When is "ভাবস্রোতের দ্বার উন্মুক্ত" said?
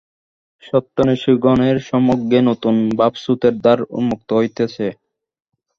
2.99-4.29